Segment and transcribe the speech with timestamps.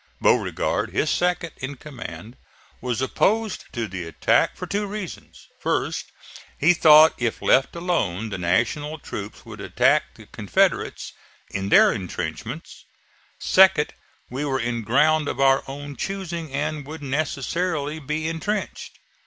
[0.19, 2.35] Beauregard, his second in command,
[2.81, 6.05] was opposed to the attack for two reasons: first,
[6.57, 11.13] he thought, if let alone the National troops would attack the Confederates
[11.51, 12.83] in their intrenchments;
[13.39, 13.93] second,
[14.27, 18.97] we were in ground of our own choosing and would necessarily be intrenched.